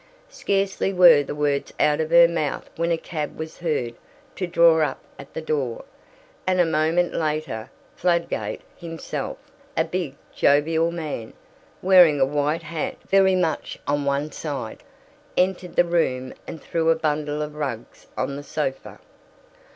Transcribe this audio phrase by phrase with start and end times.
[0.29, 3.93] Scarcely were the words out of her mouth when a cab was heard
[4.35, 5.85] to draw up at the door,
[6.47, 9.37] and a moment later Fladgate himself,
[9.77, 11.33] a big, jovial man,
[11.83, 14.81] wearing a white hat very much on one side,
[15.37, 18.97] entered the room and threw a bundle of rugs on the sofa.